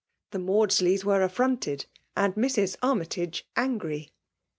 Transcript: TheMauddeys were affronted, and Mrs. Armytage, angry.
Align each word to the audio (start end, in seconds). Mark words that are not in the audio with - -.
TheMauddeys 0.31 1.03
were 1.03 1.21
affronted, 1.21 1.85
and 2.17 2.33
Mrs. 2.33 2.75
Armytage, 2.81 3.45
angry. 3.55 4.13